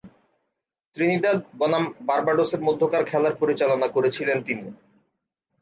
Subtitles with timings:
[0.95, 4.65] Trinidad বনাম বার্বাডোসের মধ্যকার খেলার পরিচালনা করেছিলেন তিনি।